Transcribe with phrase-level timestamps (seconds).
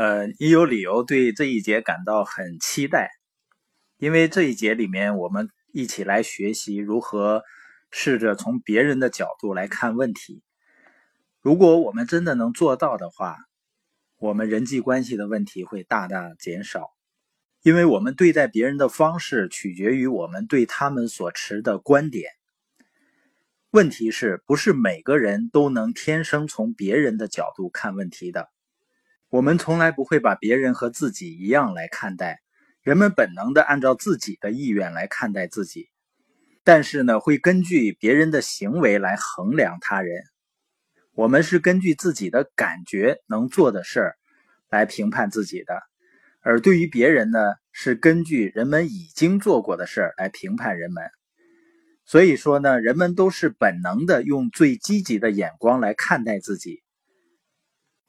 [0.00, 3.10] 呃，你有理由对这一节感到很期待，
[3.98, 7.42] 因为这一节里面我们一起来学习如何
[7.90, 10.42] 试着从别人的角度来看问题。
[11.42, 13.36] 如果我们真的能做到的话，
[14.16, 16.86] 我们人际关系的问题会大大减少，
[17.60, 22.30] 因为我们对待别人的方式取决于我们对他们所持的观点。
[23.70, 28.48] 问题是不是每个人都能天生从别人的角度看问题的？
[29.30, 32.40] 我们从来不会把别人和自己一样来看待，
[32.82, 35.88] 人们本能的按照自己的意愿来看待自己，
[36.64, 40.24] 但是呢，会根据别人的行为来衡量他人。
[41.12, 44.16] 我们是根据自己的感觉能做的事儿
[44.68, 45.80] 来评判自己的，
[46.40, 47.38] 而对于别人呢，
[47.70, 51.04] 是根据人们已经做过的事儿来评判人们。
[52.04, 56.82] 所以说呢，人们都是本能的用最积极的眼光来看待自己。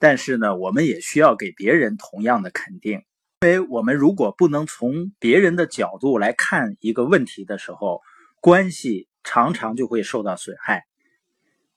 [0.00, 3.04] 但是呢，我们也需要给别人同样的肯定，
[3.42, 8.00] 因为我们如果不能从别人的角度来看一个问题的时候，
[8.40, 10.86] 关系常常就会受到损害。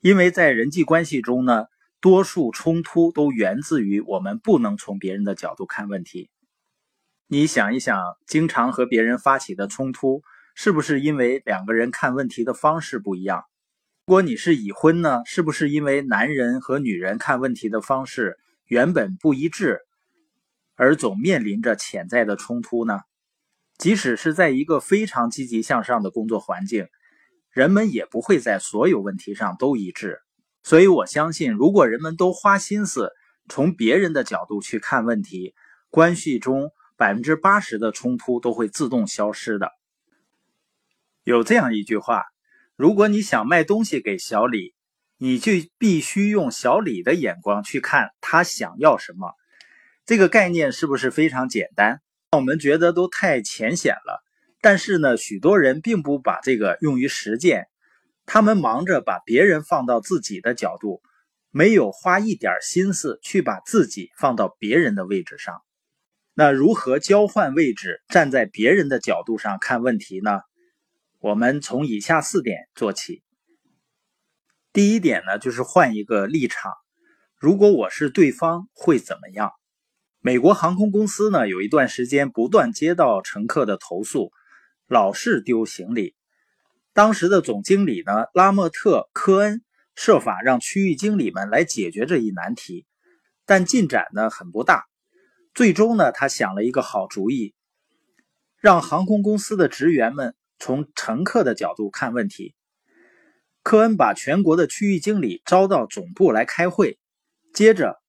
[0.00, 1.66] 因为在人际关系中呢，
[2.00, 6.30] 多数冲突都源自于我们不能从别人的角度看问题。
[7.26, 10.22] 你想一想，经常和别人发起的冲突。
[10.56, 13.44] 是不是因为两个人看问题的方式不一样？
[14.06, 15.22] 如果你是已婚呢？
[15.24, 19.80] 是不是因为男人和女人看问题的方式原本不一致，
[20.74, 23.00] 而总面临着潜在的冲突呢？
[23.78, 26.86] 即使是在一个非常积极向上的工作环境，
[27.50, 30.20] 人们也不会在所有问题上都一致。
[30.62, 33.10] 所以我相信，如果人们都花心思
[33.48, 35.54] 从别人的角度去看问题，
[35.88, 39.70] 关系中百分之八十的冲突都会自动消失的。
[41.22, 42.24] 有这样一句话：
[42.76, 44.74] 如果你想卖东西给小李，
[45.16, 49.32] 你就必须用小李的眼光去看他想要什么。
[50.04, 52.00] 这个概念是不是非常简单？
[52.32, 54.24] 我们觉得都太浅显了。
[54.60, 57.68] 但是呢，许多人并不把这个用于实践，
[58.26, 61.00] 他们忙着把别人放到自己的角度，
[61.50, 65.62] 没有花一点心思去把自己放到别人的位置上。
[66.34, 70.40] 那如何交换位置，站在别人的角度上看问题呢？
[71.24, 73.22] 我们从以下四点做起。
[74.74, 76.70] 第一点呢，就是换一个立场。
[77.38, 79.50] 如果我是对方，会怎么样？
[80.20, 84.32] 美国航空公司呢，有一段时间不断接到乘客的投诉，
[84.86, 86.14] 老是丢行李。
[86.92, 89.62] 当时的总经理呢，拉莫特·科恩
[89.94, 92.84] 设法让区域经理们来解决这一难题，
[93.46, 94.84] 但进展呢很不大。
[95.54, 97.54] 最终呢，他想了一个好主意，
[98.60, 100.34] 让航空公司的职员们。
[100.58, 102.54] 从乘客的角度看问题，
[103.62, 106.98] 科恩把全国的区域经理招到总部来开会。
[107.52, 108.02] 接着，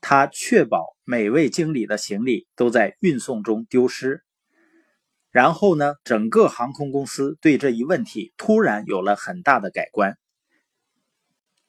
[0.00, 4.22] 他确保每位经理的行李都在运送中丢失。
[5.30, 10.18] 然后呢，整个航空公司对这一问题突然有了很大的改观。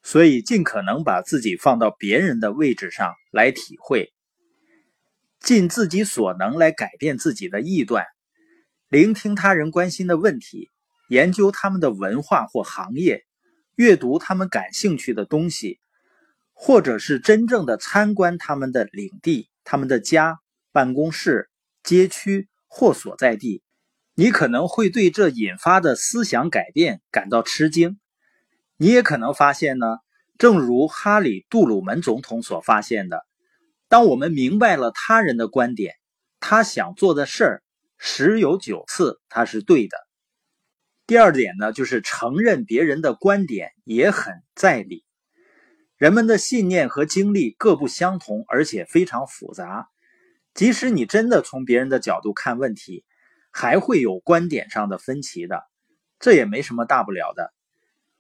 [0.02, 4.12] 所以，尽可能把自己放到别人的位置上来体会，
[5.40, 8.08] 尽自己所能来改变自己的臆断。
[8.92, 10.70] 聆听他人关心的问题，
[11.08, 13.24] 研究他们的文化或行业，
[13.76, 15.80] 阅读他们感兴趣的东西，
[16.52, 20.40] 或者是真正的参观他们的领地、他们的家、
[20.74, 21.50] 办公室、
[21.84, 23.64] 街区或所在地，
[24.14, 27.98] 你可能会对这引发的思想改变感到吃惊。
[28.76, 30.00] 你也可能发现呢，
[30.38, 33.26] 正如哈里·杜鲁门总统所发现的，
[33.88, 35.96] 当我们明白了他人的观点，
[36.42, 37.64] 他想做的事儿。
[38.04, 39.96] 十有九次他是对的。
[41.06, 45.06] 第二点呢，就是承认别人的观点也很在理。
[45.98, 49.88] 人们的信念和经历各不相同，而且非常复杂。
[50.56, 53.06] 即使你真的从别人的角度看问题，
[53.52, 55.62] 还会有观点上的分歧的，
[56.20, 57.54] 这也没什么大不了的。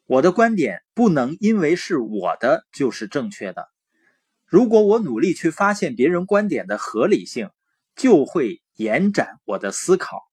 [0.05, 3.67] 我的观点不能因为是我的就是正确的。
[4.45, 7.49] 如果我努力去发现别人观点的合理性，
[7.95, 8.61] 就会。
[8.81, 10.23] 延展我的思考，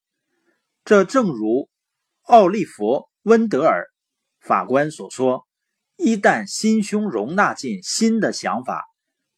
[0.87, 1.69] 这正如
[2.23, 2.85] 奥利弗·
[3.23, 3.89] 温德尔
[4.41, 5.47] 法官所说
[5.97, 8.87] ：“一旦心胸容纳进新的想法，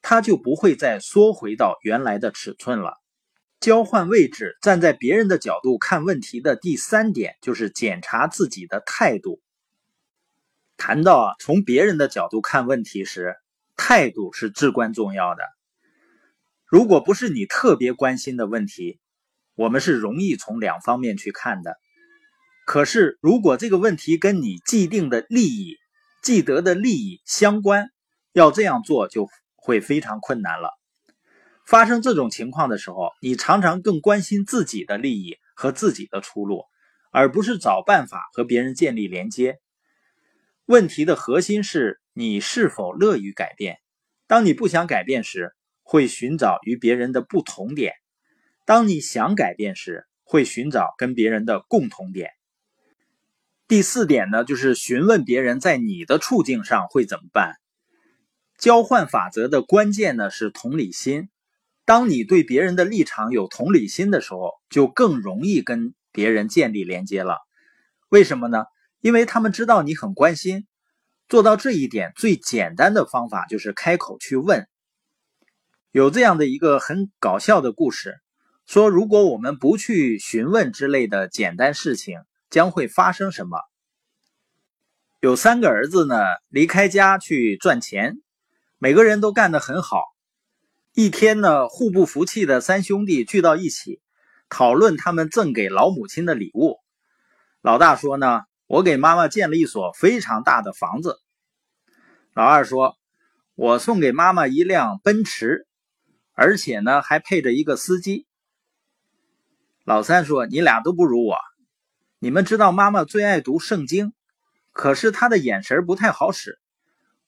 [0.01, 2.99] 他就不会再缩回到原来的尺寸了。”
[3.59, 9.41] 交换位置，站在别人的角度看问题的第三点就是检查自己的态度。
[10.77, 13.37] 谈到，从别人的角度看问题时，
[13.77, 15.43] 态度是至关重要的。
[16.65, 19.00] 如果不是你特别关心的问题，
[19.61, 21.77] 我们是容易从两方面去看的。
[22.65, 25.77] 可是，如果这个问题跟你既定的利益、
[26.23, 27.91] 既得的利益相关，
[28.33, 30.71] 要这样做就会非常困难了。
[31.67, 36.65] 发生这种情况的时候，你常常更关心自己的利益和自己的出路，
[37.13, 39.59] 而不是找办法和别人建立连接。
[40.65, 43.77] 问题的核心是你是否乐于改变。
[44.27, 45.53] 当你不想改变时，
[45.83, 47.93] 会寻找与别人的不同点；
[48.71, 52.31] 当你想改变时，会寻找跟别人的共同点。
[53.67, 57.57] 第四点呢，就是询问别人在你的处境上会怎么办。
[58.59, 61.31] 交换法则的关键呢是同理心。
[61.85, 67.39] 当你对别人的立场有同理心的时候，就更容易跟别人建立连接了。
[68.09, 68.67] 为什么呢？
[69.01, 70.69] 因为他们知道你很关心。
[71.29, 74.69] 做到这一点最简单的方法就是开口去问。
[75.91, 78.21] 有这样的一个很搞笑的故事，
[78.71, 82.21] 说如果我们不去询问之类的简单事情，
[82.51, 83.59] 将会发生什么？
[85.19, 86.15] 有三个儿子呢，
[86.47, 88.21] 离开家去赚钱，
[88.79, 90.05] 每个人都干得很好。
[90.95, 94.01] 一天呢，互不服气的三兄弟聚到一起，
[94.49, 96.79] 讨论他们赠给老母亲的礼物。
[97.63, 101.17] 老大说呢：“我给妈妈建了一所非常大的房子。”
[102.35, 102.97] 老二说
[103.57, 105.67] ：“我送给妈妈一辆奔驰，
[106.35, 108.29] 而且呢还配着一个司机。”
[109.91, 111.37] 老三说：“你俩都不如我。
[112.21, 114.13] 你们知道妈妈最爱读圣经，
[114.71, 116.61] 可是她的眼神不太好使。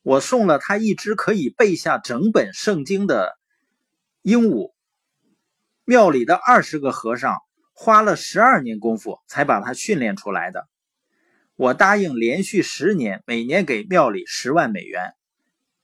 [0.02, 3.36] 我送了她一只可以背下整本圣经的。”
[4.22, 4.72] 鹦鹉
[5.84, 7.40] 庙里的二十个和尚
[7.72, 10.68] 花了十二年功夫才把它训练出来的。
[11.56, 15.14] 我答应连续十年，每年给庙里十万美元，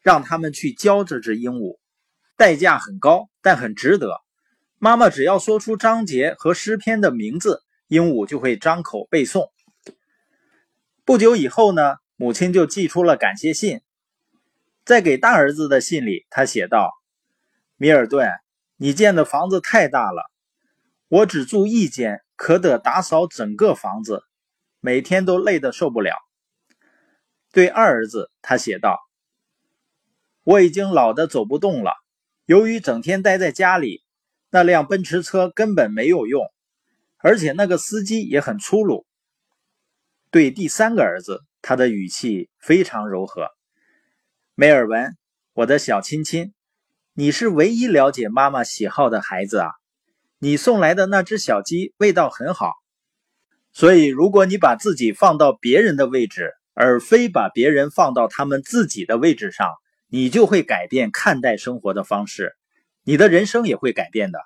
[0.00, 1.80] 让他们去教这只鹦鹉，
[2.36, 4.20] 代价很高，但很值得。
[4.80, 9.50] 妈妈只要说出章节和诗篇的名字，鹦鹉就会张口背诵。
[11.04, 13.80] 不久以后呢，母亲就寄出了感谢信，
[14.84, 16.92] 在给大儿子的信里，他写道。
[17.76, 18.30] 米尔顿，
[18.76, 20.30] 你建的房子太大了，
[21.08, 24.22] 我只住一间，可得打扫整个房子，
[24.78, 26.14] 每天都累得受不了。
[27.50, 28.98] 对二儿子，他写道
[30.44, 31.94] ：“我已经老得走不动了，
[32.46, 34.04] 由于整天待在家里，
[34.50, 36.44] 那辆奔驰车根本没有用，
[37.18, 39.06] 而且那个司机也很粗鲁。”
[40.30, 43.48] 对第三个儿子，他的语气非常柔和
[44.54, 45.16] ：“梅尔文，
[45.54, 46.52] 我的小亲亲。”
[47.14, 49.72] 你是唯一了解妈妈喜好的孩子啊！
[50.38, 52.74] 你送来的那只小鸡味道很好，
[53.72, 59.68] 所以如果你把自己放到别人的位置，而非把别人放到他们自己的位置上，
[60.06, 62.54] 你就会改变看待生活的方式，
[63.08, 64.38] 你的人生也会改变的。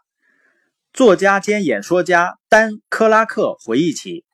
[0.92, 4.24] 作家兼演说家丹·克拉克回忆起，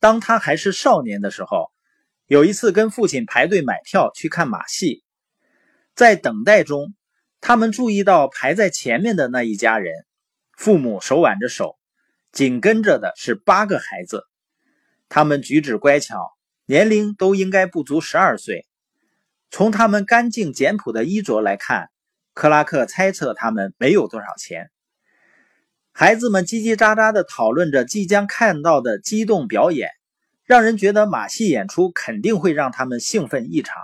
[0.00, 1.70] 当他还是少年的时候，
[2.24, 5.04] 有一次跟父亲排队买票去看马戏，
[5.94, 6.94] 在等待中。
[7.42, 9.92] 他们注意到排在前面的那一家人，
[10.56, 11.76] 父母手挽着手，
[12.32, 14.24] 紧跟着的是八个孩子。
[15.10, 16.30] 他们举止乖巧，
[16.64, 18.66] 年龄都应该不足十二岁。
[19.50, 21.90] 从他们干净简朴的衣着来看，
[22.36, 24.70] 克拉克猜测他们没有多少钱。
[25.90, 29.88] 孩子们叽叽喳喳地讨论着即将看到的激动表演，
[30.44, 33.82] 让人觉得马戏演出肯定会让他们兴奋异常。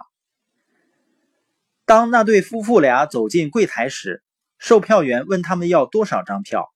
[1.87, 4.23] 当那对夫妇俩走进柜台时，
[4.59, 6.71] 售票员问他们要多少张票。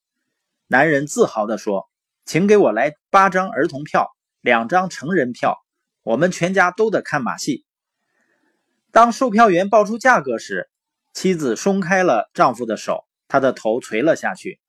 [0.68, 1.90] 男人自豪地说
[2.24, 5.58] ：“请给我来八张儿童票，两张成人票，
[6.02, 7.66] 我们全家都得看马戏。”
[8.90, 10.70] 当售票员报出价格时，
[11.16, 14.60] 妻子松开了丈夫的手，她的头垂了下去。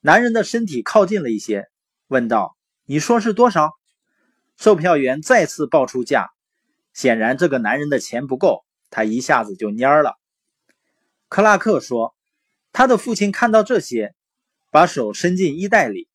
[0.00, 1.68] 男人的身体靠近了一些，
[2.08, 3.70] 问道：“你说是多少？”
[4.58, 6.30] 售票员再次报出价，
[6.92, 8.64] 显然这个男人的钱不够。
[8.90, 10.18] 他一下子就蔫了。
[11.28, 12.16] 克拉克说
[12.74, 14.16] ：“他的父亲看到这些，
[14.72, 16.08] 把手伸进衣袋里，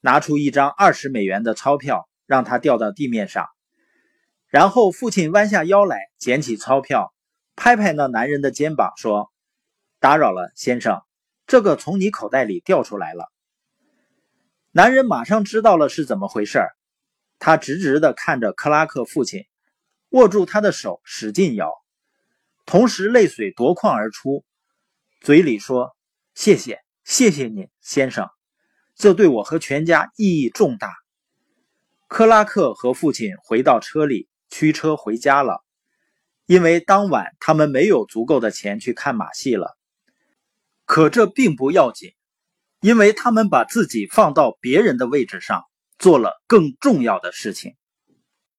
[0.00, 3.46] 拿出一张二十美元的钞票，让他掉到地面上。
[4.48, 7.14] 然后父亲弯下腰来，捡起钞票，
[7.60, 9.32] 拍拍那男人的肩膀，说
[9.98, 11.02] ：‘打扰了，先生，
[11.44, 13.32] 这个从你口袋里掉出来了。’
[14.70, 16.60] 男人马上知道了是怎么回事
[17.40, 19.44] 他直直地看着克拉克父亲，
[20.10, 21.72] 握住他的手，使劲摇。”
[22.64, 24.44] 同时，泪水夺眶而出，
[25.20, 25.96] 嘴里说
[26.34, 28.28] ：“谢谢，谢谢你，先生，
[28.94, 30.94] 这对我和全家意义重大。”
[32.06, 35.64] 克拉克和父亲回到车里，驱车回家了，
[36.48, 39.76] 因为当晚他们没有足够的钱去看马戏了。
[40.86, 42.14] 可这并不要紧，
[42.80, 45.64] 因为他们把自己放到别人的位置上，
[45.98, 47.76] 做了更重要的事情。